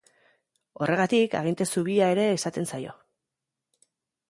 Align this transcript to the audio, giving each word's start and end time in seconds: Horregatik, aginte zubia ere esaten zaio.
Horregatik, 0.85 1.35
aginte 1.41 1.67
zubia 1.75 2.09
ere 2.15 2.25
esaten 2.39 2.69
zaio. 2.73 2.99